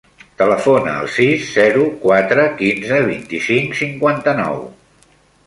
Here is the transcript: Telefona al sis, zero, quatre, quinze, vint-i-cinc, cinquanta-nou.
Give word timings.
Telefona 0.41 0.93
al 1.01 1.09
sis, 1.15 1.43
zero, 1.57 1.83
quatre, 2.07 2.47
quinze, 2.63 2.99
vint-i-cinc, 3.11 3.79
cinquanta-nou. 3.83 4.61